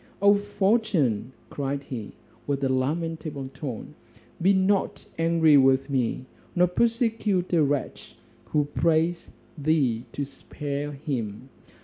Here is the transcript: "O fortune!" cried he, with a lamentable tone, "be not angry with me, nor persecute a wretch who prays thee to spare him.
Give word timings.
"O 0.19 0.33
fortune!" 0.33 1.31
cried 1.51 1.83
he, 1.83 2.13
with 2.47 2.63
a 2.63 2.69
lamentable 2.73 3.49
tone, 3.49 3.93
"be 4.41 4.51
not 4.51 5.05
angry 5.19 5.57
with 5.57 5.91
me, 5.91 6.25
nor 6.55 6.65
persecute 6.65 7.53
a 7.53 7.61
wretch 7.63 8.15
who 8.45 8.65
prays 8.65 9.29
thee 9.59 10.05
to 10.13 10.25
spare 10.25 10.91
him. 10.93 11.49